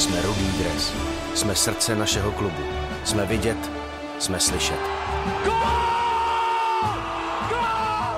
[0.00, 0.92] Jsme Rudý dres.
[1.34, 2.62] Jsme srdce našeho klubu.
[3.04, 3.70] Jsme vidět,
[4.18, 4.78] jsme slyšet.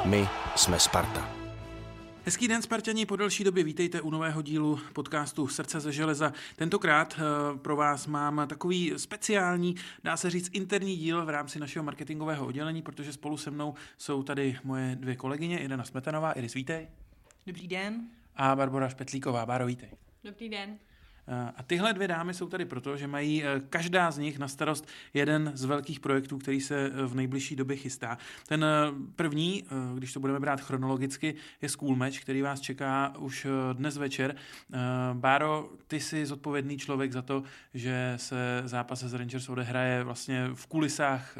[0.05, 1.29] My jsme Sparta.
[2.25, 6.32] Hezký den, Spartani, po delší době vítejte u nového dílu podcastu Srdce ze železa.
[6.57, 9.75] Tentokrát eh, pro vás mám takový speciální,
[10.05, 14.23] dá se říct, interní díl v rámci našeho marketingového oddělení, protože spolu se mnou jsou
[14.23, 16.89] tady moje dvě kolegyně, Irena Smetanová, Iris, vítej.
[17.46, 18.09] Dobrý den.
[18.37, 19.91] A Barbara Špetlíková, Báro, vítej.
[20.25, 20.79] Dobrý den.
[21.29, 24.48] Eh, a tyhle dvě dámy jsou tady proto, že mají eh, každá z nich na
[24.48, 28.19] starost jeden z velkých projektů, který se eh, v nejbližší době chystá.
[28.48, 28.66] Ten
[29.16, 29.64] první,
[29.95, 34.37] když to budeme brát chronologicky, je School Match, který vás čeká už dnes večer.
[35.12, 37.42] Báro, ty jsi zodpovědný člověk za to,
[37.75, 41.39] že se zápas z Rangers odehraje vlastně v kulisách,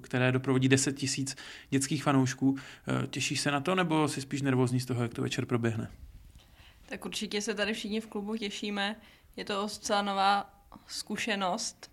[0.00, 1.36] které doprovodí 10 tisíc
[1.70, 2.56] dětských fanoušků.
[3.10, 5.90] Těšíš se na to, nebo jsi spíš nervózní z toho, jak to večer proběhne?
[6.90, 8.96] Tak určitě se tady všichni v klubu těšíme.
[9.36, 10.50] Je to zcela nová
[10.86, 11.90] zkušenost,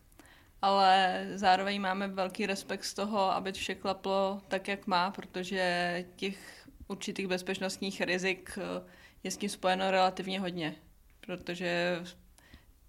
[0.61, 6.67] ale zároveň máme velký respekt z toho, aby vše klaplo tak, jak má, protože těch
[6.87, 8.83] určitých bezpečnostních rizik eh,
[9.23, 10.75] je s tím spojeno relativně hodně,
[11.21, 12.03] protože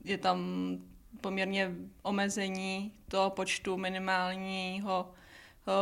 [0.05, 0.39] je tam
[1.21, 1.71] poměrně
[2.03, 5.13] omezení toho počtu minimálního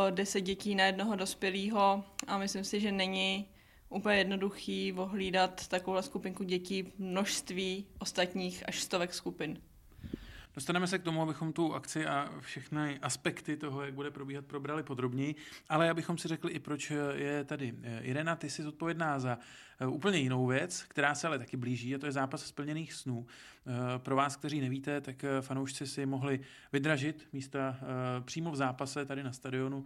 [0.09, 3.47] 10 eh, dětí na jednoho dospělého a myslím si, že není
[3.89, 9.61] úplně jednoduchý ohlídat takovou skupinku dětí množství ostatních až stovek skupin.
[10.57, 14.83] Dostaneme se k tomu, abychom tu akci a všechny aspekty toho, jak bude probíhat, probrali
[14.83, 15.35] podrobněji,
[15.69, 19.37] ale abychom si řekli i, proč je tady Irena, ty jsi zodpovědná za
[19.79, 23.25] eh, úplně jinou věc, která se ale taky blíží, a to je zápas splněných snů.
[23.67, 26.39] Eh, pro vás, kteří nevíte, tak eh, fanoušci si mohli
[26.73, 27.79] vydražit místa
[28.25, 29.85] přímo v zápase tady na stadionu.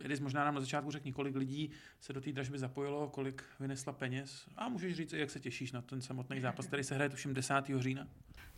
[0.00, 3.92] Iris možná nám na začátku řekni, kolik lidí se do té dražby zapojilo, kolik vynesla
[3.92, 7.34] peněz a můžeš říct, jak se těšíš na ten samotný zápas, který se hraje tuším
[7.34, 7.54] 10.
[7.78, 8.06] října.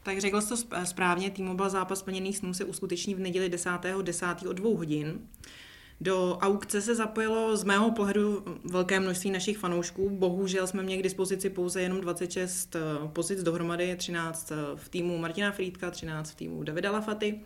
[0.02, 4.02] Tak řekl jsi to správně, T-Mobile zápas plněných snů se uskuteční v neděli 10.10.
[4.02, 4.26] 10.
[4.48, 5.28] o dvou hodin.
[6.00, 10.10] Do aukce se zapojilo z mého pohledu velké množství našich fanoušků.
[10.10, 12.80] Bohužel jsme měli k dispozici pouze jenom 26 eh,
[13.12, 17.41] pozic dohromady, 13 eh, v týmu Martina Frýdka, 13 v týmu Davida Lafaty.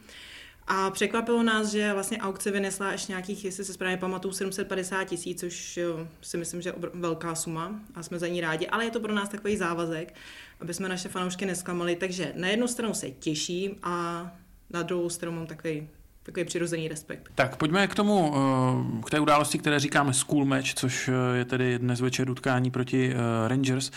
[0.67, 5.41] A překvapilo nás, že vlastně aukce vynesla až nějakých, jestli se správně pamatuju, 750 tisíc,
[5.41, 5.81] což
[6.23, 9.15] si myslím, že je velká suma a jsme za ní rádi, ale je to pro
[9.15, 10.15] nás takový závazek,
[10.61, 11.97] aby jsme naše fanoušky nesklamali.
[11.97, 14.27] Takže na jednu stranu se těším a
[14.71, 15.89] na druhou stranu mám takový
[16.25, 17.33] takový přirozený respekt.
[17.35, 21.45] Tak pojďme k tomu, eh, k té události, které říkáme School Match, což eh, je
[21.45, 23.91] tedy dnes večer utkání proti eh, Rangers.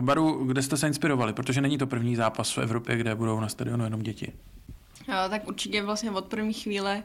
[0.00, 1.32] Baru, kde jste se inspirovali?
[1.32, 4.32] Protože není to první zápas v Evropě, kde budou na stadionu jenom děti.
[5.06, 7.02] Tak určitě vlastně od první chvíle,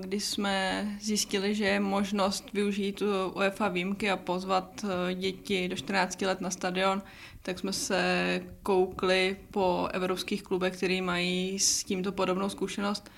[0.00, 3.02] kdy jsme zjistili, že je možnost využít
[3.34, 4.84] UEFA výjimky a pozvat
[5.14, 7.02] děti do 14 let na stadion,
[7.42, 13.10] tak jsme se koukli po evropských klubech, který mají s tímto podobnou zkušenost.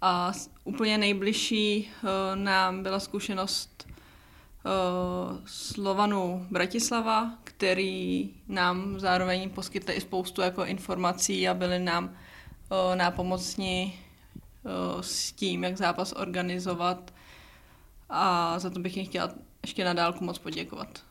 [0.00, 0.32] A
[0.64, 1.90] úplně nejbližší
[2.34, 3.88] nám byla zkušenost
[5.46, 12.16] Slovanu Bratislava, který nám zároveň poskytli i spoustu jako informací a byli nám
[12.94, 13.94] nápomocní
[15.00, 17.12] s tím, jak zápas organizovat
[18.10, 19.28] a za to bych jim chtěla
[19.62, 21.02] ještě na dálku moc poděkovat.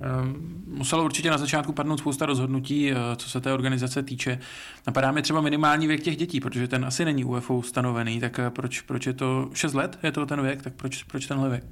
[0.00, 4.38] Ehm, muselo určitě na začátku padnout spousta rozhodnutí, eh, co se té organizace týče.
[4.86, 8.50] Napadá mi třeba minimální věk těch dětí, protože ten asi není UFO stanovený, tak eh,
[8.50, 11.64] proč, proč je to 6 let, je to ten věk, tak proč, proč tenhle věk?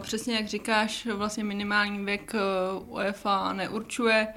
[0.00, 2.34] Přesně jak říkáš, vlastně minimální věk
[2.86, 4.28] UEFA neurčuje.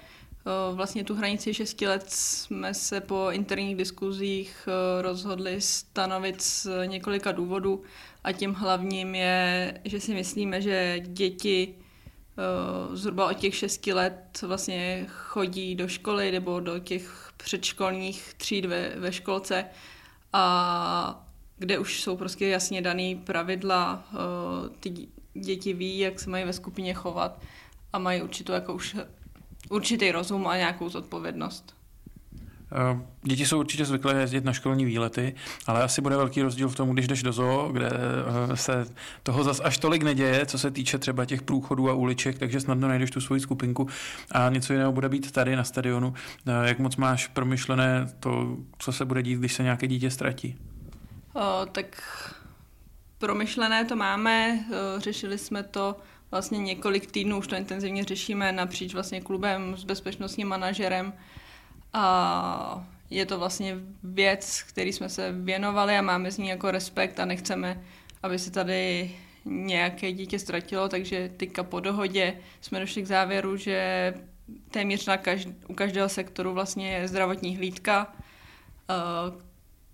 [0.74, 4.68] Vlastně tu hranici 6 let jsme se po interních diskuzích
[5.02, 7.84] rozhodli stanovit z několika důvodů
[8.24, 11.76] a tím hlavním je, že si myslíme, že děti
[12.94, 18.90] zhruba od těch 6 let vlastně chodí do školy nebo do těch předškolních tříd ve,
[18.96, 19.66] ve školce
[20.34, 21.28] a
[21.58, 24.04] kde už jsou prostě jasně daný pravidla,
[24.80, 27.42] ty děti ví, jak se mají ve skupině chovat
[27.94, 28.96] a mají určitou jako už
[29.70, 31.76] určitý rozum a nějakou zodpovědnost.
[32.72, 35.36] Eh, děti jsou určitě zvyklé jezdit na školní výlety,
[35.68, 37.90] ale asi bude velký rozdíl v tom, když jdeš do zoo, kde
[38.52, 38.86] eh, se
[39.24, 42.88] toho zas až tolik neděje, co se týče třeba těch průchodů a uliček, takže snadno
[42.88, 43.88] najdeš tu svoji skupinku
[44.32, 46.14] a něco jiného bude být tady na stadionu.
[46.48, 50.56] Eh, jak moc máš promyšlené to, co se bude dít, když se nějaké dítě ztratí?
[51.34, 52.02] O, tak
[53.18, 54.66] promyšlené to máme,
[54.98, 55.96] řešili jsme to
[56.36, 61.14] vlastně několik týdnů už to intenzivně řešíme napříč vlastně klubem s bezpečnostním manažerem.
[61.94, 67.20] A je to vlastně věc, který jsme se věnovali a máme z ní jako respekt
[67.20, 67.84] a nechceme,
[68.24, 69.12] aby se tady
[69.46, 74.14] nějaké dítě ztratilo, takže teďka po dohodě jsme došli k závěru, že
[74.72, 79.42] téměř na každ- u každého sektoru vlastně je zdravotní hlídka, uh,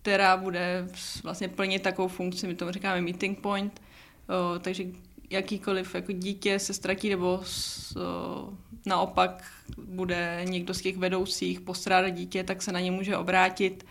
[0.02, 0.88] která bude
[1.24, 3.82] vlastně plnit takovou funkci, my tomu říkáme meeting point,
[4.30, 4.84] uh, takže
[5.32, 8.54] jakýkoliv jako dítě se ztratí nebo s, uh,
[8.86, 9.44] naopak
[9.78, 13.86] bude někdo z těch vedoucích postrádat dítě, tak se na ně může obrátit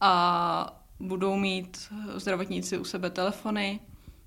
[0.00, 3.80] a budou mít zdravotníci u sebe telefony,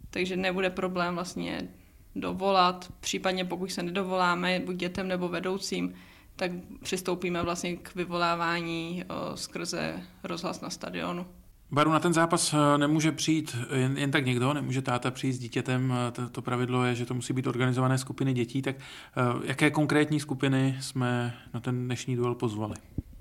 [0.10, 1.68] takže nebude problém vlastně
[2.16, 5.94] dovolat, případně pokud se nedovoláme buď dětem nebo vedoucím,
[6.36, 6.52] tak
[6.84, 11.26] přistoupíme vlastně k vyvolávání o, skrze rozhlas na stadionu.
[11.74, 15.40] Baru na ten zápas eh, nemůže přijít jen, jen tak někdo, nemůže táta přijít s
[15.40, 19.46] dítětem, eh, to, to pravidlo je, že to musí být organizované skupiny dětí, tak uh,
[19.46, 22.76] jaké konkrétní skupiny jsme na ten dnešní duel pozvali?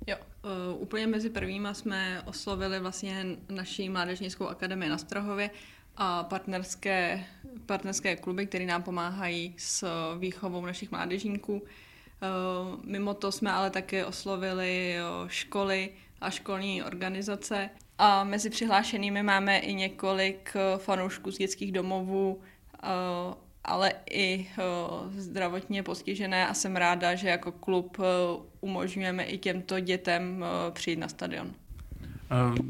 [0.07, 0.17] Jo,
[0.75, 5.51] úplně mezi prvníma jsme oslovili vlastně naší mládežnickou akademii na Strahově
[5.97, 7.25] a partnerské,
[7.67, 9.87] partnerské kluby, které nám pomáhají s
[10.19, 11.63] výchovou našich mládežníků.
[12.85, 17.71] Mimo to jsme ale také oslovili školy a školní organizace.
[18.03, 22.41] A mezi přihlášenými máme i několik eh, fanoušků z dětských domovů,
[22.83, 22.87] eh,
[23.65, 24.63] ale i eh,
[25.17, 27.99] zdravotně postižené a jsem ráda, že jako klub
[28.61, 31.51] umožňujeme i těmto dětem přijít na stadion.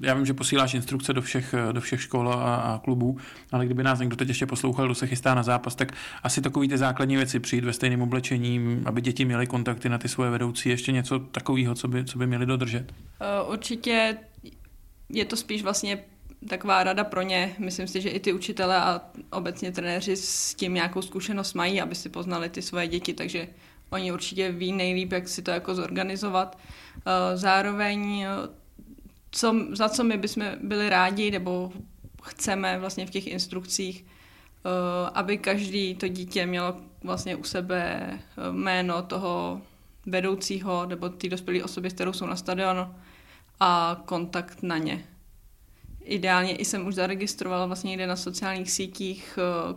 [0.03, 3.19] Já vím, že posíláš instrukce do všech, do všech škol a, a klubů,
[3.53, 5.93] ale kdyby nás někdo teď ještě poslouchal, kdo se chystá na zápas, tak
[6.23, 10.09] asi takový ty základní věci přijít ve stejném oblečení, aby děti měly kontakty na ty
[10.09, 12.93] svoje vedoucí, ještě něco takového, co by, co by měli dodržet?
[13.49, 14.17] Určitě
[15.13, 16.05] je to spíš vlastně
[16.49, 17.55] taková rada pro ně.
[17.59, 21.95] Myslím si, že i ty učitele a obecně trenéři s tím nějakou zkušenost mají, aby
[21.95, 23.49] si poznali ty svoje děti, takže
[23.91, 26.59] oni určitě ví nejlíp, jak si to jako zorganizovat.
[26.97, 28.27] Eh, zároveň,
[29.31, 31.73] co, za co my bychom byli rádi, nebo
[32.23, 38.53] chceme vlastně v těch instrukcích, eh, aby každý to dítě mělo vlastně u sebe eh,
[38.53, 39.63] jméno toho
[40.07, 42.95] vedoucího nebo té dospělé osoby, s kterou jsou na stadionu,
[43.61, 45.05] a kontakt na ně.
[46.05, 49.75] Ideálně i jsem už zaregistrovala vlastně někde na sociálních sítích, eh,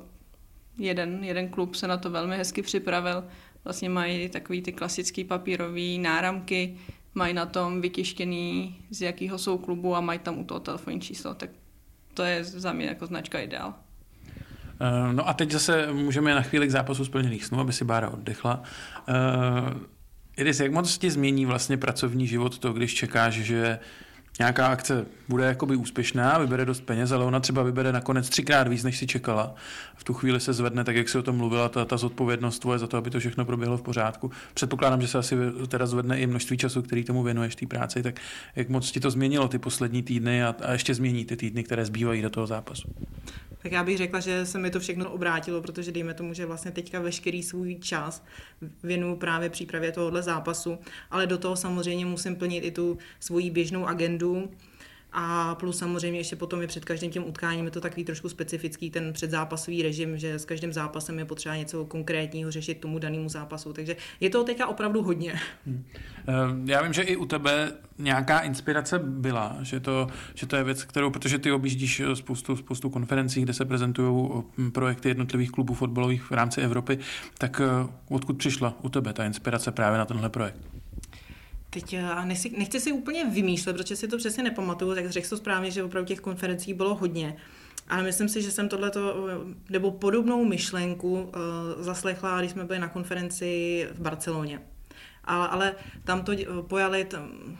[0.78, 3.24] jeden, jeden klub se na to velmi hezky připravil,
[3.64, 6.78] vlastně mají takový ty klasický papírový náramky,
[7.16, 11.34] mají na tom vytištěný, z jakého jsou klubu a mají tam u toho telefonní číslo,
[11.34, 11.50] tak
[12.14, 13.74] to je za mě jako značka ideál.
[14.82, 18.10] Eh, no a teď zase můžeme na chvíli k zápasu splněných snů, aby si Bára
[18.10, 18.64] oddechla.
[20.38, 23.80] Iris, jak moc ti změní vlastně pracovní život to, když čekáš, že
[24.40, 28.84] nějaká akce bude jakoby úspěšná, vybere dost peněz, ale ona třeba vybere nakonec třikrát víc,
[28.84, 29.56] než si čekala.
[29.96, 32.80] V tu chvíli se zvedne, tak jak si o tom mluvila, ta, ta zodpovědnost tvoje
[32.80, 34.32] za to, aby to všechno proběhlo v pořádku.
[34.54, 35.36] Předpokládám, že se asi
[35.68, 38.20] teda zvedne i množství času, který tomu věnuješ té práci, tak
[38.56, 41.86] jak moc ti to změnilo ty poslední týdny a, a ještě změní ty týdny, které
[41.86, 42.88] zbývají do toho zápasu?
[43.64, 46.72] Tak já bych řekla, že se mi to všechno obrátilo, protože dejme tomu, že vlastně
[46.72, 48.24] teďka veškerý svůj čas
[48.84, 50.78] věnuju právě přípravě tohohle zápasu,
[51.12, 54.23] ale do toho samozřejmě musím plnit i tu svoji běžnou agendu,
[55.14, 58.92] a plus samozřejmě ještě potom je před každým tím utkáním je to takový trošku specifický
[58.92, 63.74] ten předzápasový režim, že s každým zápasem je potřeba něco konkrétního řešit tomu danému zápasu.
[63.74, 65.40] Takže je to teďka opravdu hodně.
[65.66, 65.86] Hmm.
[66.66, 70.84] Já vím, že i u tebe nějaká inspirace byla, že to, že to je věc,
[70.84, 76.32] kterou, protože ty objíždíš spoustu, spoustu konferencí, kde se prezentují projekty jednotlivých klubů fotbalových v
[76.32, 77.00] rámci Evropy,
[77.38, 80.83] tak eh, odkud přišla u tebe ta inspirace právě na tenhle projekt?
[81.74, 85.38] Teď já nechci, nechci si úplně vymýšlet, protože si to přesně nepamatuju, tak řekl to
[85.38, 87.38] správně, že opravdu těch konferencí bylo hodně.
[87.90, 89.28] Ale myslím si, že jsem tohleto,
[89.70, 91.32] nebo podobnou myšlenku uh,
[91.80, 94.62] zaslechla, když jsme byli na konferenci v Barceloně.
[95.24, 96.34] Ale, ale tam to
[96.68, 97.58] pojali, tam,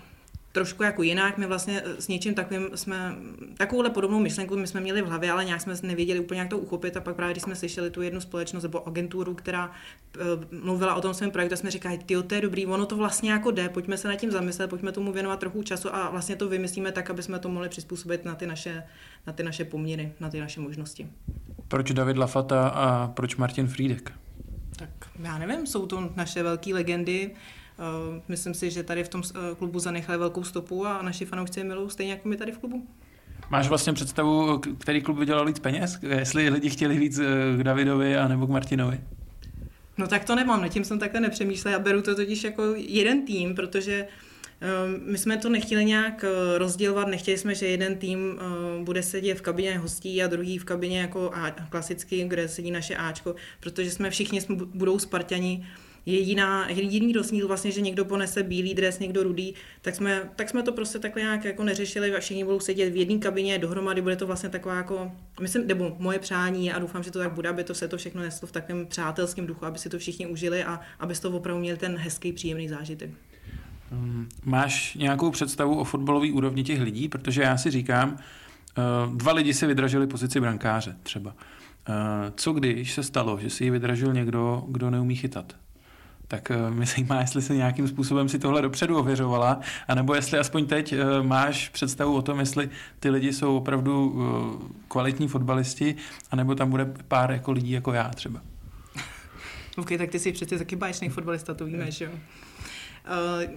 [0.54, 1.38] trošku jako jinak.
[1.38, 3.16] My vlastně eh, s něčím takovým jsme,
[3.58, 6.58] takovouhle podobnou myšlenku my jsme měli v hlavě, ale nějak jsme nevěděli úplně, jak to
[6.58, 6.98] uchopit.
[6.98, 11.02] A pak právě, když jsme slyšeli tu jednu společnost nebo agenturu, která uh, mluvila o
[11.02, 13.98] tom svém projektu, jsme říkali, ty to je dobrý, ono to vlastně jako jde, pojďme
[13.98, 17.24] se nad tím zamyslet, pojďme tomu věnovat trochu času a vlastně to vymyslíme tak, aby
[17.24, 18.84] jsme to mohli přizpůsobit na ty naše,
[19.28, 21.08] na ty naše poměry, na ty naše možnosti.
[21.68, 24.12] Proč David Lafata a proč Martin Friedek?
[24.76, 27.32] Tak já nevím, jsou to naše velké legendy.
[27.80, 31.60] Eh, myslím si, že tady v tom eh, klubu zanechali velkou stopu a naši fanoušci
[31.60, 32.88] je milují stejně jako my tady v klubu.
[33.50, 36.00] Máš vlastně představu, který klub vydělal víc peněz?
[36.02, 39.00] Jestli lidi chtěli víc eh, k Davidovi a nebo k Martinovi?
[39.98, 41.74] No tak to nemám, nad tím jsem takhle nepřemýšlel.
[41.74, 44.08] Já beru to totiž jako jeden tým, protože
[45.06, 46.26] my jsme to nechtěli nějak
[46.58, 48.40] rozdělovat, nechtěli jsme, že jeden tým
[48.84, 51.32] bude sedět v kabině hostí a druhý v kabině jako
[51.70, 55.66] klasicky, kde sedí naše Ačko, protože jsme všichni jsme budou Spartani
[56.06, 60.64] jediná, jediný rozdíl vlastně, že někdo ponese bílý dres, někdo rudý, tak jsme, tak jsme
[60.64, 64.16] to prostě takhle nějak jako neřešili a všichni budou sedět v jedné kabině dohromady, bude
[64.16, 67.64] to vlastně taková jako, myslím, nebo moje přání a doufám, že to tak bude, aby
[67.64, 70.80] to se to všechno neslo v takovém přátelském duchu, aby si to všichni užili a
[71.00, 73.10] aby to opravdu měli ten hezký, příjemný zážitek.
[73.92, 77.10] Hmm, máš nějakou představu o fotbalové úrovni těch lidí?
[77.10, 78.18] Protože já si říkám,
[78.78, 78.82] eh,
[79.16, 81.36] dva lidi si vydražili pozici brankáře třeba.
[81.88, 85.56] Eh, co když se stalo, že si ji vydražil někdo, kdo neumí chytat?
[86.34, 90.66] Tak eh, mě zajímá, jestli se nějakým způsobem si tohle dopředu ověřovala, anebo jestli aspoň
[90.66, 95.96] teď eh, máš představu o tom, jestli ty lidi jsou opravdu eh, kvalitní fotbalisti,
[96.32, 98.42] anebo tam bude pár jako lidí jako já třeba.
[99.78, 102.12] OK, tak ty jsi přeci taky báječný fotbalista, to víme, že jo.
[102.12, 103.52] Uh,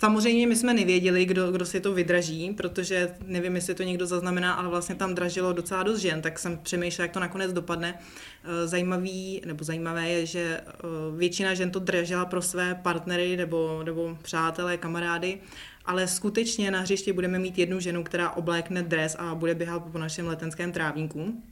[0.00, 4.52] Samozřejmě my jsme nevěděli, kdo, kdo si to vydraží, protože nevím, jestli to někdo zaznamená,
[4.52, 7.98] ale vlastně tam dražilo docela dost žen, tak jsem přemýšlela, jak to nakonec dopadne.
[8.44, 10.72] Eh, zajímavý, nebo zajímavé je, že eh,
[11.16, 15.38] většina žen to dražila pro své partnery nebo, nebo přátelé, kamarády,
[15.84, 19.98] ale skutečně na hřišti budeme mít jednu ženu, která oblékne dres a bude běhat po
[19.98, 21.42] našem letenském trávníku.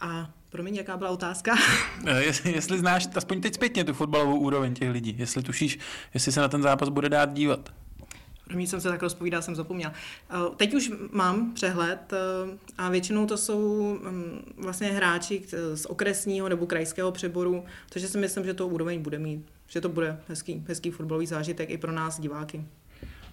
[0.00, 1.56] A Promiň, jaká byla otázka?
[2.06, 5.78] Eh, jestli, jestli znáš aspoň teď zpětně tu fotbalovou úroveň těch lidí, jestli tušíš,
[6.14, 7.72] jestli se na ten zápas bude dát dívat.
[8.44, 9.90] Pro jsem se tak rozpovídal, jsem zapomněl.
[10.30, 15.42] Eh, teď už mám přehled eh, a většinou to jsou mm, vlastně hráči
[15.74, 19.88] z okresního nebo krajského přeboru, takže si myslím, že to úroveň bude mít, že to
[19.88, 22.64] bude hezký, hezký fotbalový zážitek i pro nás diváky.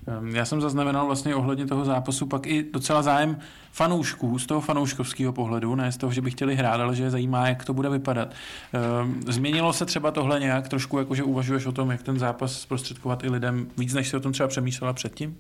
[0.08, 3.38] Ehm, já jsem zaznamenal vlastně ohledně toho zápasu pak i docela zájem
[3.72, 7.10] fanoušků z toho fanouškovského pohledu, ne z toho, že by chtěli hrát, ale že je
[7.10, 8.34] zajímá, jak to bude vypadat.
[8.74, 13.24] Ehm, změnilo se třeba tohle nějak trošku, jakože uvažuješ o tom, jak ten zápas zprostředkovat
[13.24, 15.38] i lidem víc, než si o tom třeba přemýšlela předtím?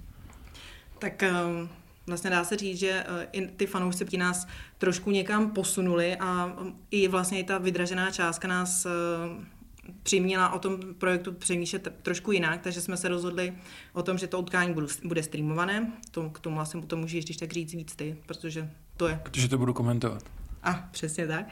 [0.99, 1.69] Tak ehm,
[2.07, 6.53] vlastně dá se říct, že eh, i ty fanoušci nás trošku někam posunuli a
[6.91, 8.87] i vlastně ta vydražená částka nás
[10.03, 13.53] přiměla o tom projektu přemýšlet trošku jinak, takže jsme se rozhodli
[13.93, 15.91] o tom, že to utkání bude streamované.
[16.11, 19.19] To, k tomu asi to můžeš když tak říct víc ty, protože to je.
[19.23, 20.23] Protože to budu komentovat.
[20.63, 21.45] A, přesně tak.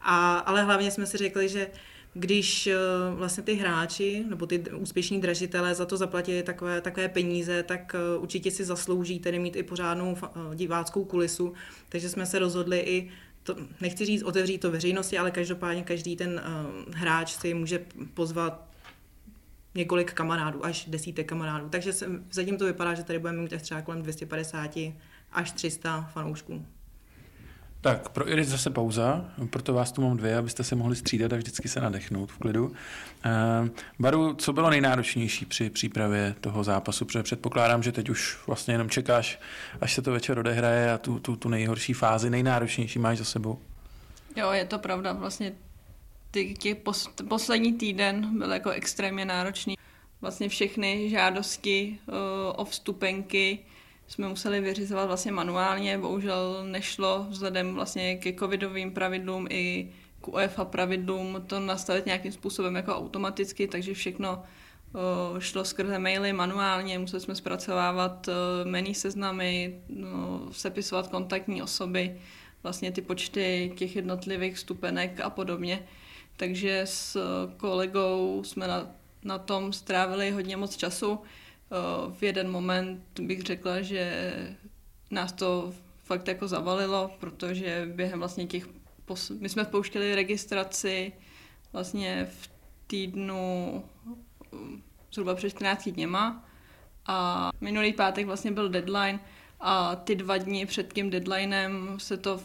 [0.00, 1.70] A, ale hlavně jsme si řekli, že
[2.14, 2.76] když eh,
[3.14, 8.18] vlastně ty hráči nebo ty úspěšní dražitelé za to zaplatili takové, takové peníze, tak eh,
[8.18, 11.52] určitě si zaslouží tedy mít i pořádnou eh, diváckou kulisu.
[11.88, 13.10] Takže jsme se rozhodli i
[13.42, 16.40] to, nechci říct otevřít to veřejnosti, ale každopádně každý ten
[16.86, 18.70] uh, hráč si může pozvat
[19.74, 21.68] několik kamarádů, až desítek kamarádů.
[21.68, 24.70] Takže se, zatím to vypadá, že tady budeme mít třeba kolem 250
[25.32, 26.66] až 300 fanoušků.
[27.82, 31.36] Tak, pro Iris zase pauza, proto vás tu mám dvě, abyste se mohli střídat a
[31.36, 32.72] vždycky se nadechnout v klidu.
[33.24, 37.04] Eh, Baru, co bylo nejnáročnější při přípravě toho zápasu?
[37.04, 39.40] Protože předpokládám, že teď už vlastně jenom čekáš,
[39.80, 43.58] až se to večer odehraje a tu, tu, tu nejhorší fázi, nejnáročnější máš za sebou.
[44.36, 45.12] Jo, je to pravda.
[45.12, 45.52] Vlastně
[46.30, 49.76] ty, těch pos, poslední týden byl jako extrémně náročný.
[50.20, 52.14] Vlastně všechny žádosti uh,
[52.56, 53.58] o vstupenky,
[54.10, 60.64] jsme museli vyřizovat vlastně manuálně, bohužel nešlo vzhledem vlastně ke covidovým pravidlům i k UEFA
[60.64, 64.42] pravidlům to nastavit nějakým způsobem jako automaticky, takže všechno
[65.38, 68.28] šlo skrze maily manuálně, museli jsme zpracovávat
[68.64, 72.20] menu seznamy, no, sepisovat kontaktní osoby,
[72.62, 75.86] vlastně ty počty těch jednotlivých stupenek a podobně.
[76.36, 77.18] Takže s
[77.56, 78.90] kolegou jsme na,
[79.24, 81.18] na tom strávili hodně moc času.
[81.72, 84.32] Eh, v jeden moment bych řekla, že
[85.10, 85.72] nás to
[86.04, 88.68] fakt jako zavalilo, protože během vlastně těch,
[89.04, 89.30] pos...
[89.30, 91.12] my jsme spouštěli registraci
[91.72, 92.50] vlastně v
[92.86, 93.84] týdnu
[94.52, 94.56] eh,
[95.12, 96.44] zhruba před 14 dněma
[97.06, 99.20] a minulý pátek vlastně byl deadline
[99.60, 102.40] a ty dva dny před tím deadlinem se to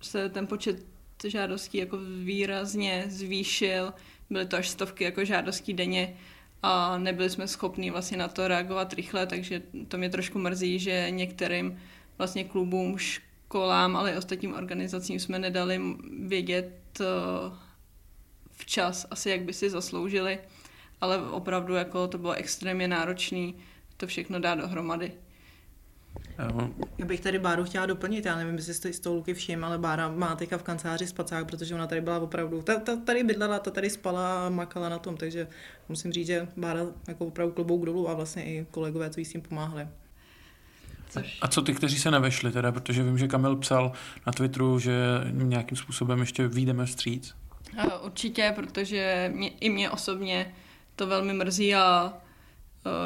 [0.00, 0.86] se ten počet
[1.26, 3.94] žádostí jako výrazně zvýšil,
[4.30, 6.16] byly to až stovky jako žádostí denně
[6.66, 11.06] a nebyli jsme schopni vlastně na to reagovat rychle, takže to mě trošku mrzí, že
[11.10, 11.80] některým
[12.18, 15.80] vlastně klubům, školám, ale i ostatním organizacím jsme nedali
[16.20, 17.04] vědět eh,
[18.52, 20.38] včas asi, jak by si zasloužili,
[21.00, 23.52] ale opravdu jako to bylo extrémně náročné
[23.96, 25.12] to všechno dát dohromady.
[26.98, 29.78] Já bych tady Báru chtěla doplnit, já nevím, jestli jste z toho Luky všim, ale
[29.78, 33.58] Bára má teďka v kanceláři spacák, protože ona tady byla opravdu, ta, ta tady bydlela,
[33.58, 35.48] ta tady spala a makala na tom, takže
[35.88, 39.32] musím říct, že Bára jako opravdu klobouk dolů a vlastně i kolegové, co jí s
[39.32, 39.88] tím pomáhali.
[41.10, 41.38] Což...
[41.42, 43.92] A co ty, kteří se nevešli teda, protože vím, že Kamil psal
[44.26, 44.94] na Twitteru, že
[45.30, 47.34] nějakým způsobem ještě výjdeme vstříc.
[48.02, 50.54] Určitě, protože mě, i mě osobně
[50.96, 52.14] to velmi mrzí a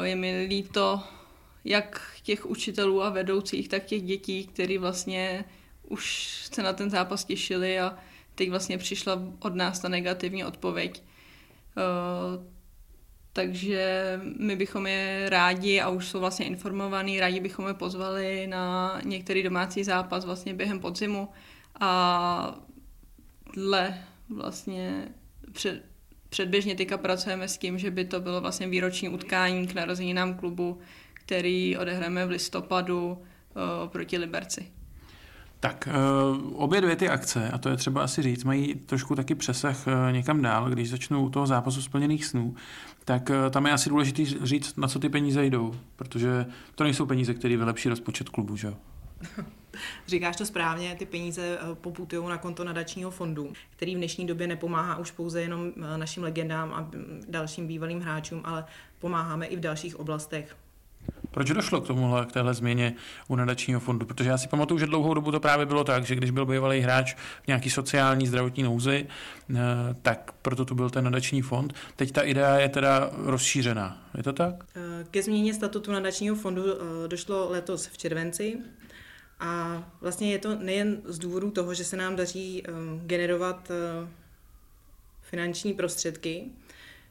[0.03, 1.03] je mi líto,
[1.65, 5.45] jak těch učitelů a vedoucích, tak těch dětí, kteří vlastně
[5.83, 7.97] už se na ten zápas těšili a
[8.35, 11.03] teď vlastně přišla od nás ta negativní odpověď.
[13.33, 19.01] takže my bychom je rádi, a už jsou vlastně informovaní, rádi bychom je pozvali na
[19.05, 21.29] některý domácí zápas vlastně během podzimu
[21.79, 22.59] a
[23.53, 25.07] dle vlastně
[25.51, 25.85] před,
[26.29, 30.79] předběžně teďka pracujeme s tím, že by to bylo vlastně výroční utkání k narozeninám klubu,
[31.29, 34.67] který odehráme v listopadu uh, proti Liberci.
[35.59, 35.89] Tak
[36.37, 39.87] uh, obě dvě ty akce, a to je třeba asi říct, mají trošku taky přesah
[39.87, 42.55] uh, někam dál, když začnou u toho zápasu splněných snů,
[43.05, 46.45] tak tam je asi důležité říct, na co ty peníze jdou, protože
[46.75, 48.73] to nejsou peníze, které vylepší rozpočet klubu, že jo?
[50.07, 54.97] Říkáš to správně, ty peníze poputují na konto nadačního fondu, který v dnešní době nepomáhá
[54.97, 56.89] už pouze jenom našim legendám a
[57.29, 58.65] dalším bývalým hráčům, ale
[58.99, 60.55] pomáháme i v dalších oblastech.
[61.31, 62.93] Proč došlo k tomuhle, k téhle změně
[63.27, 64.05] u nadačního fondu?
[64.05, 66.79] Protože já si pamatuju, že dlouhou dobu to právě bylo tak, že když byl bývalý
[66.79, 69.07] hráč v nějaký sociální zdravotní nouzi,
[69.49, 69.55] eh,
[70.01, 71.73] tak proto tu byl ten nadační fond.
[71.95, 74.09] Teď ta idea je teda rozšířená.
[74.17, 74.55] Je to tak?
[74.75, 78.57] Eh, ke změně statutu nadačního fondu eh, došlo letos v červenci.
[79.39, 82.63] A vlastně je to nejen z důvodu toho, že se nám daří
[83.05, 83.71] generovat
[85.21, 86.45] finanční prostředky,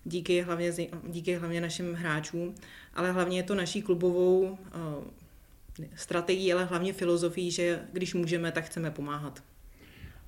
[0.04, 0.72] díky hlavně,
[1.08, 2.54] díky hlavně našim hráčům,
[2.94, 4.56] ale hlavně je to naší klubovou uh,
[5.94, 9.42] strategií, ale hlavně filozofií, že když můžeme, tak chceme pomáhat.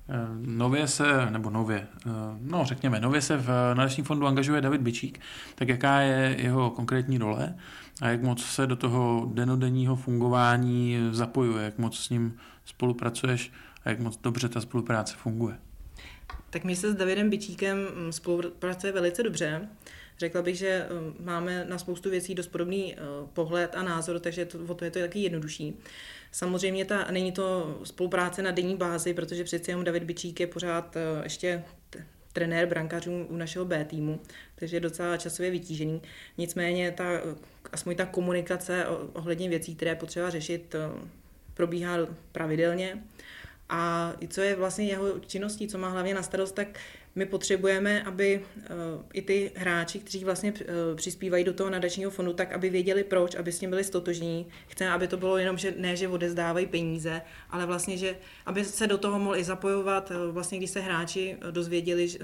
[0.09, 2.09] Eh, nově se, nebo nově, eh,
[2.41, 5.19] no řekněme, nově se v Nadačním fondu angažuje David Bičík,
[5.55, 7.55] tak jaká je jeho konkrétní role
[8.01, 13.51] a jak moc se do toho denodenního fungování zapojuje, jak moc s ním spolupracuješ
[13.85, 15.57] a jak moc dobře ta spolupráce funguje?
[16.49, 19.69] Tak my se s Davidem Bičíkem mm, spolupracuje velice dobře.
[20.17, 22.99] Řekla bych, že mm, máme na spoustu věcí dost podobný eh,
[23.33, 25.79] pohled a názor, takže to, o to je to taky jednodušší.
[26.31, 30.95] Samozřejmě ta, není to spolupráce na denní bázi, protože přeci jenom David Bičík je pořád
[30.95, 31.63] eh, ještě
[32.33, 34.19] trenér brankářů u našeho B týmu,
[34.55, 36.01] takže je docela časově vytížený.
[36.37, 37.09] Nicméně ta,
[37.71, 41.07] aspoň ta komunikace ohledně věcí, které potřeba řešit, eh,
[41.53, 41.97] probíhá
[42.31, 43.03] pravidelně.
[43.73, 46.79] A co je vlastně jeho činností, co má hlavně na starost, tak
[47.15, 52.33] my potřebujeme, aby uh, i ty hráči, kteří vlastně uh, přispívají do toho nadačního fondu,
[52.33, 54.47] tak aby věděli proč, aby s tím byli stotožní.
[54.67, 58.87] Chceme, aby to bylo jenom, že ne, že odezdávají peníze, ale vlastně, že aby se
[58.87, 62.19] do toho mohli zapojovat, uh, vlastně když se hráči dozvěděli, že,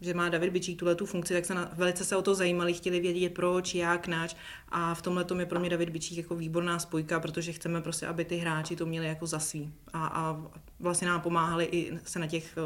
[0.00, 2.72] že má David Bičík tuhle tu funkci, tak se na, velice se o to zajímali,
[2.72, 4.36] chtěli vědět proč, jak, nač.
[4.68, 8.24] A v tomhle je pro mě David Bičík jako výborná spojka, protože chceme prostě, aby
[8.24, 9.72] ty hráči to měli jako za svý.
[9.92, 10.42] A, a
[10.80, 12.58] vlastně nám pomáhali i se na těch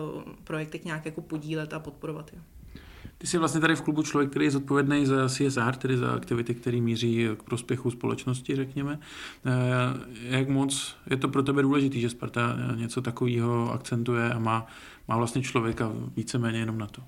[0.45, 2.39] projektech nějak jako podílet a podporovat je.
[3.19, 6.55] Ty jsi vlastně tady v klubu člověk, který je zodpovědný za CSR, tedy za aktivity,
[6.55, 8.99] které míří k prospěchu společnosti, řekněme.
[9.47, 14.67] Eh, jak moc je to pro tebe důležité, že Sparta něco takového akcentuje a má,
[15.09, 17.03] má vlastně člověka víceméně jenom na to?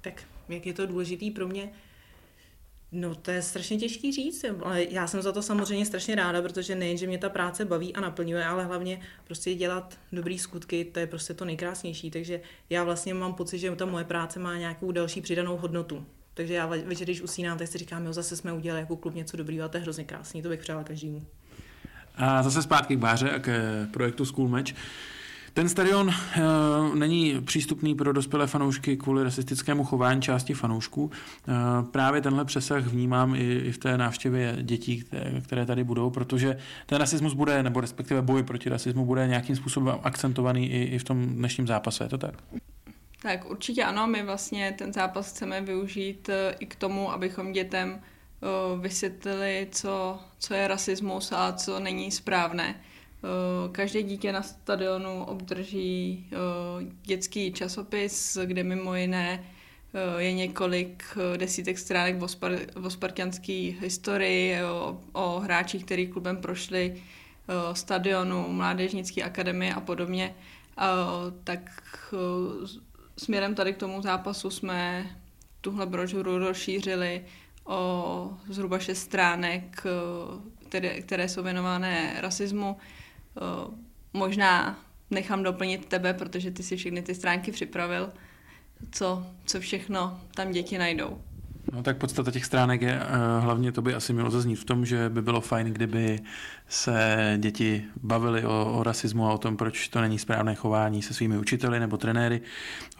[0.00, 1.70] Tak jak je to důležitý pro mě?
[2.92, 6.74] No to je strašně těžký říct, ale já jsem za to samozřejmě strašně ráda, protože
[6.74, 10.98] nejen, že mě ta práce baví a naplňuje, ale hlavně prostě dělat dobrý skutky, to
[11.00, 14.92] je prostě to nejkrásnější, takže já vlastně mám pocit, že ta moje práce má nějakou
[14.92, 16.06] další přidanou hodnotu.
[16.34, 19.36] Takže já večer, když usínám, tak si říkám, jo, zase jsme udělali jako klub něco
[19.36, 21.26] dobrého a to je hrozně krásný, to bych přála každému.
[22.16, 23.50] A zase zpátky k Báře a k
[23.92, 24.72] projektu School Match.
[25.54, 31.04] Ten stadion uh, není přístupný pro dospělé fanoušky kvůli rasistickému chování části fanoušků.
[31.04, 31.12] Uh,
[31.90, 36.58] právě tenhle přesah vnímám i, i v té návštěvě dětí, které, které tady budou, protože
[36.86, 41.04] ten rasismus bude, nebo respektive boj proti rasismu bude nějakým způsobem akcentovaný i, i v
[41.04, 42.34] tom dnešním zápase, je to tak?
[43.22, 48.00] Tak určitě ano, my vlastně ten zápas chceme využít eh, i k tomu, abychom dětem
[48.80, 52.74] vysvětlili, co, co je rasismus a co není správné.
[53.24, 56.36] Eh, každé dítě na stadionu obdrží eh,
[57.02, 59.44] dětský časopis, kde mimo jiné
[59.94, 61.04] eh, je několik
[61.36, 62.16] desítek stránek
[62.82, 67.02] o, spartianské historii, o, o hráčích, který klubem prošli,
[67.72, 70.34] stadionu, mládežnické akademie a podobně.
[71.44, 71.60] Tak
[73.16, 75.06] směrem tady k tomu zápasu jsme
[75.60, 77.24] tuhle brožuru rozšířili
[77.64, 79.82] o zhruba šest stránek,
[80.68, 82.76] které, které jsou věnované rasismu.
[83.36, 83.70] Eh,
[84.12, 84.78] možná
[85.10, 88.10] nechám doplnit tebe, protože ty si všechny ty stránky připravil,
[88.92, 91.18] co, co všechno tam děti najdou.
[91.72, 94.86] No tak podstata těch stránek je, uh, hlavně to by asi mělo zaznít v tom,
[94.86, 96.20] že by bylo fajn, kdyby
[96.68, 101.14] se děti bavily o, o rasismu a o tom, proč to není správné chování se
[101.14, 102.40] svými učiteli nebo trenéry.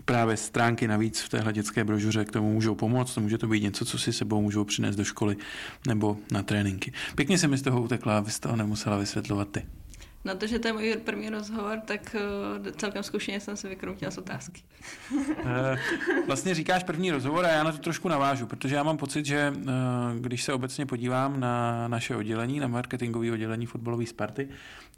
[0.05, 3.63] Právě stránky navíc v téhle dětské brožuře k tomu můžou pomoct, to může to být
[3.63, 5.37] něco, co si sebou můžou přinést do školy
[5.87, 6.93] nebo na tréninky.
[7.15, 9.80] Pěkně se mi z toho utekla, abys toho nemusela vysvětlovat ty.
[10.25, 12.17] Na to, že to je můj první rozhovor, tak
[12.61, 14.63] uh, celkem zkušeně jsem se vykroutila z otázky.
[15.45, 15.79] Eh,
[16.27, 19.53] vlastně říkáš první rozhovor a já na to trošku navážu, protože já mám pocit, že
[19.57, 19.65] uh,
[20.19, 24.49] když se obecně podívám na naše oddělení, na marketingové oddělení fotbalové Sparty,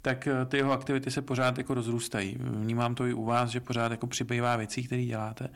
[0.03, 2.37] tak ty jeho aktivity se pořád jako rozrůstají.
[2.39, 5.49] Vnímám to i u vás, že pořád jako přibývá věcí, které děláte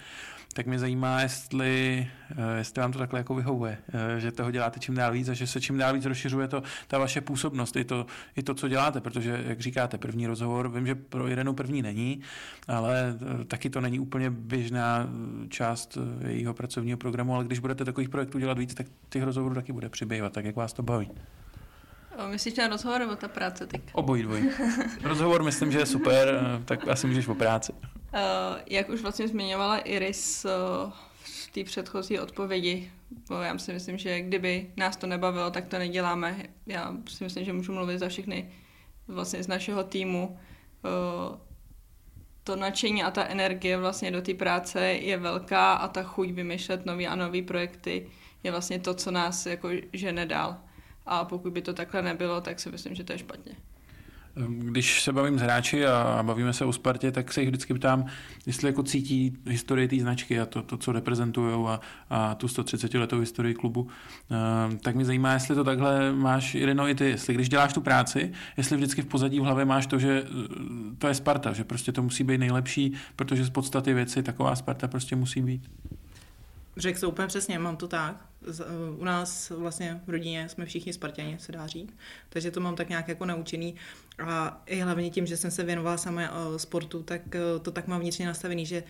[0.57, 4.79] tak mě zajímá, jestli, eh, jestli vám to takhle jako vyhovuje, eh, že toho děláte
[4.79, 7.83] čím dál víc a že se čím dál víc rozšiřuje to, ta vaše působnost, i
[7.83, 8.05] to,
[8.35, 12.21] i to, co děláte, protože, jak říkáte, první rozhovor, vím, že pro Irenu první není,
[12.67, 15.09] ale eh, taky to není úplně běžná
[15.49, 19.73] část jejího pracovního programu, ale když budete takových projektů dělat víc, tak těch rozhovorů taky
[19.73, 21.11] bude přibývat, tak jak vás to baví.
[22.27, 23.81] Myslíš ten rozhovor nebo ta práce teď?
[23.93, 24.51] Obojí dvoj.
[25.03, 27.73] Rozhovor myslím, že je super, tak asi můžeš o práci.
[27.73, 27.79] Uh,
[28.67, 30.91] jak už vlastně zmiňovala Iris uh,
[31.23, 32.91] v té předchozí odpovědi,
[33.29, 36.43] bo já si myslím, že kdyby nás to nebavilo, tak to neděláme.
[36.65, 38.51] Já si myslím, že můžu mluvit za všechny
[39.07, 40.39] vlastně z našeho týmu.
[42.43, 46.85] To nadšení a ta energie vlastně do té práce je velká a ta chuť vymýšlet
[46.85, 48.09] nové a nové projekty
[48.43, 50.57] je vlastně to, co nás jako žene dál.
[51.07, 53.55] A pokud by to takhle nebylo, tak si myslím, že to je špatně.
[54.47, 58.05] Když se bavím s hráči a bavíme se o Spartě, tak se jich vždycky ptám,
[58.45, 62.93] jestli jako cítí historii té značky a to, to co reprezentují a, a tu 130
[62.93, 63.87] letou historii klubu.
[64.29, 67.81] Ehm, tak mě zajímá, jestli to takhle máš, Irino, i ty, jestli když děláš tu
[67.81, 71.63] práci, jestli vždycky v pozadí v hlavě máš to, že eh, to je Sparta, že
[71.63, 75.69] prostě to musí být nejlepší, protože z podstaty věci taková Sparta prostě musí být.
[76.77, 78.25] Řekl to úplně přesně, mám to tak.
[78.49, 78.63] Eh,
[78.97, 81.93] u nás vlastně v rodině jsme všichni Spartěni, se dá říct,
[82.29, 83.75] takže to mám tak nějak jako naučený.
[84.27, 87.87] A i hlavně tím, že jsem se věnovala samé eh, sportu, tak eh, to tak
[87.87, 88.83] mám vnitřně nastavený, že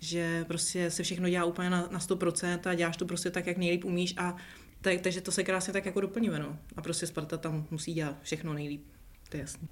[0.00, 3.56] že prostě se všechno dělá úplně na, na 100% a děláš to prostě tak, jak
[3.56, 4.36] nejlíp umíš a
[4.80, 6.58] tak, takže to se krásně tak jako doplňuje, no.
[6.76, 8.86] A prostě Sparta tam musí dělat všechno nejlíp,
[9.28, 9.68] to je jasný.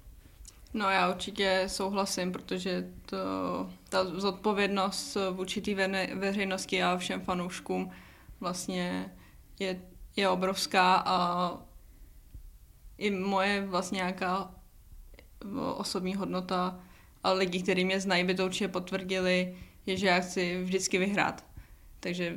[0.73, 3.17] No já určitě souhlasím, protože to,
[3.89, 5.73] ta zodpovědnost vůči té
[6.15, 7.91] veřejnosti a všem fanouškům
[8.39, 9.15] vlastně
[9.59, 9.81] je,
[10.15, 11.57] je obrovská a
[12.97, 14.51] i moje vlastně nějaká
[15.75, 16.79] osobní hodnota
[17.23, 21.45] a lidi, kteří mě znají, by to určitě potvrdili, je, že já chci vždycky vyhrát.
[21.99, 22.35] Takže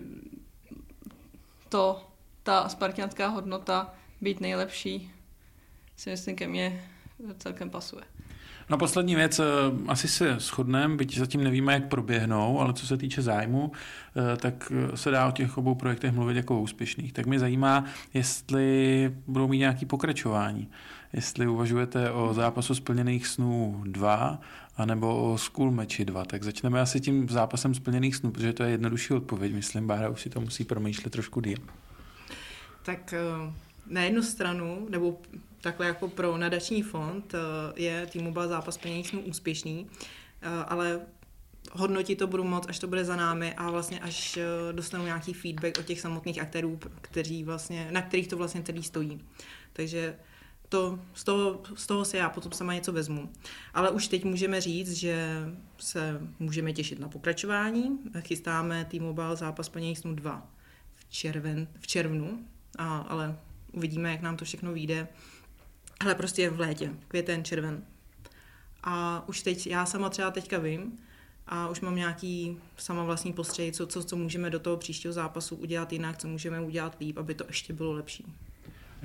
[1.69, 2.11] to,
[2.43, 5.13] ta spartianská hodnota, být nejlepší,
[5.97, 6.91] si myslím, ke mně
[7.39, 8.16] celkem pasuje.
[8.71, 9.45] No poslední věc, eh,
[9.89, 13.73] asi se shodneme, byť zatím nevíme, jak proběhnou, ale co se týče zájmu,
[14.17, 17.13] eh, tak eh, se dá o těch obou projektech mluvit jako o úspěšných.
[17.13, 20.69] Tak mě zajímá, jestli budou mít nějaké pokračování.
[21.13, 24.41] Jestli uvažujete o zápasu splněných snů 2,
[24.77, 26.25] anebo o school matchi 2.
[26.25, 29.53] Tak začneme asi tím zápasem splněných snů, protože to je jednodušší odpověď.
[29.55, 31.59] Myslím, Bára už si to musí promýšlet trošku díl.
[32.83, 33.15] Tak
[33.87, 35.21] na jednu stranu, nebo
[35.61, 37.39] takhle jako pro nadační fond eh,
[37.83, 39.87] je T-Mobile zápas peněz úspěšný,
[40.43, 41.01] eh, ale
[41.73, 45.33] hodnotit to budu moc, až to bude za námi a vlastně až eh, dostanu nějaký
[45.33, 49.21] feedback od těch samotných aktérů, kteří vlastně, na kterých to vlastně celý stojí.
[49.73, 50.17] Takže
[50.69, 53.33] to, z, toho, z toho si já potom sama něco vezmu.
[53.75, 55.45] Ale už teď můžeme říct, že
[55.79, 57.99] se můžeme těšit na pokračování.
[58.21, 60.51] Chystáme T-Mobile zápas peněz 2
[60.95, 62.45] v, červen, v červnu,
[62.79, 63.39] a, ale
[63.77, 65.09] uvidíme, jak nám to všechno vyjde.
[66.01, 67.85] Ale prostě v létě, květen, červen.
[68.83, 70.99] A už teď, já sama třeba teďka vím,
[71.47, 75.57] a už mám nějaký sama vlastní postřeh, co, co, co můžeme do toho příštího zápasu
[75.57, 78.25] udělat jinak, co můžeme udělat líp, aby to ještě bylo lepší.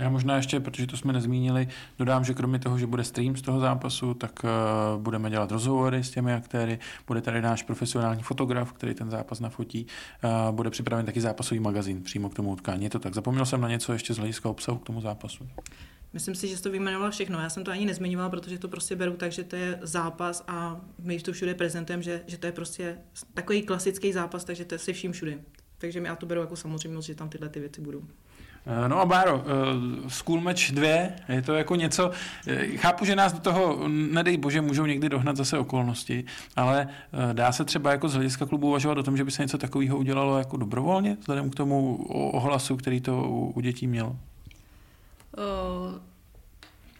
[0.02, 1.68] Já možná ještě, protože to jsme nezmínili,
[2.00, 6.04] dodám, že kromě toho, že bude stream z toho zápasu, tak uh, budeme dělat rozhovory
[6.04, 9.88] s těmi aktéry, bude tady náš profesionální fotograf, který ten zápas nafotí,
[10.24, 12.84] uh, bude připraven taky zápasový magazín přímo k tomu utkání.
[12.84, 13.14] Je to tak.
[13.14, 15.48] Zapomněl jsem na něco ještě z hlediska obsahu k tomu zápasu.
[16.14, 17.40] Myslím si, že jsi to vyjmenovala všechno.
[17.40, 20.82] Já jsem to ani nezmiňovala, protože to prostě beru tak, že to je zápas a
[21.00, 22.98] my to všude prezentujeme, že, že to je prostě
[23.34, 25.40] takový klasický zápas, takže to je si vším všude.
[25.78, 28.04] Takže já to beru jako samozřejmost, že tam tyhle ty věci budou.
[28.66, 29.44] Eh, no a Báro, uh,
[30.10, 30.88] School Match 2,
[31.30, 32.12] je to jako něco,
[32.48, 36.88] eh, chápu, že nás do toho, nedej bože, můžou někdy dohnat zase okolnosti, ale
[37.34, 39.98] dá se třeba jako z hlediska klubu uvažovat o tom, že by se něco takového
[39.98, 44.16] udělalo jako dobrovolně, vzhledem k tomu ohlasu, který to u, dětí mělo?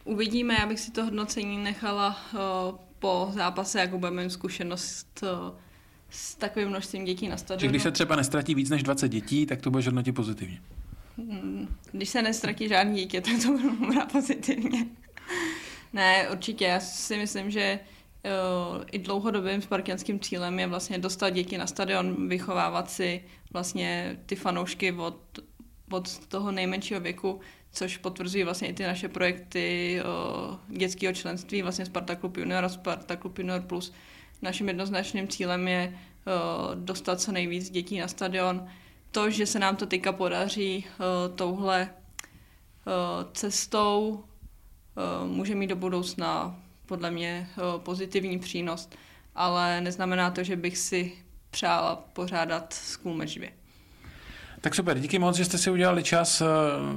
[0.04, 2.16] Uvidíme, já bych si to hodnocení nechala
[2.98, 5.24] po zápase, jako budeme mít zkušenost
[6.10, 7.70] s takovým množstvím dětí na stadionu.
[7.70, 10.58] když se třeba nestratí víc než 20 dětí, tak to bude hodnotit pozitivně.
[11.18, 14.86] Hmm, když se nestratí žádný dítě, tak to budu brát pozitivně.
[15.92, 16.64] ne, určitě.
[16.64, 17.80] Já si myslím, že
[18.24, 24.36] uh, i dlouhodobým spartianským cílem je vlastně dostat děti na stadion, vychovávat si vlastně ty
[24.36, 25.38] fanoušky od
[25.92, 27.40] od toho nejmenšího věku,
[27.72, 32.68] což potvrzují vlastně i ty naše projekty o, dětského členství, vlastně Sparta Club Junior a
[32.68, 33.92] Sparta Club Junior Plus.
[34.42, 38.68] Naším jednoznačným cílem je o, dostat co nejvíc dětí na stadion.
[39.12, 42.90] To, že se nám to teďka podaří o, touhle o,
[43.32, 48.88] cestou, o, může mít do budoucna podle mě o, pozitivní přínos,
[49.34, 51.12] ale neznamená to, že bych si
[51.50, 53.48] přála pořádat School Match 2.
[54.62, 56.46] Tak super, díky moc, že jste si udělali čas eh,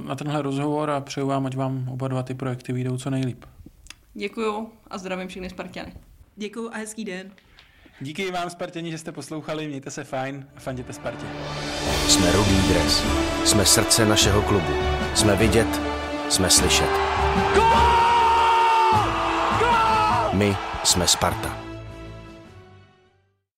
[0.06, 3.44] na tenhle rozhovor a přeju vám, ať vám oba dva ty projekty vyjdou co nejlíp.
[4.14, 5.92] Děkuju a zdravím všechny Spartiany.
[6.36, 7.30] Děkuju a hezký den.
[8.00, 11.26] Díky vám, Spartěni, že jste poslouchali, mějte se fajn a fanděte Spartě.
[12.08, 13.02] Jsme Rudý dres.
[13.44, 14.72] Jsme srdce našeho klubu.
[15.14, 15.80] Jsme vidět,
[16.28, 16.90] jsme slyšet.
[20.32, 21.75] My jsme Sparta.